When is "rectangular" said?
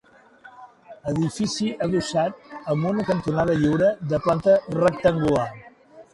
4.81-5.47